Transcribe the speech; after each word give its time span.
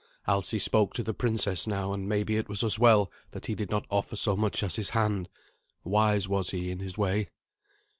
Alsi 0.27 0.57
spoke 0.57 0.95
to 0.95 1.03
the 1.03 1.13
princess 1.13 1.67
now, 1.67 1.93
and 1.93 2.09
maybe 2.09 2.35
it 2.35 2.49
was 2.49 2.63
as 2.63 2.79
well 2.79 3.11
that 3.33 3.45
he 3.45 3.53
did 3.53 3.69
not 3.69 3.85
offer 3.91 4.15
so 4.15 4.35
much 4.35 4.63
as 4.63 4.75
his 4.75 4.89
hand. 4.89 5.29
Wise 5.83 6.27
was 6.27 6.49
he 6.49 6.71
in 6.71 6.79
his 6.79 6.97
way. 6.97 7.29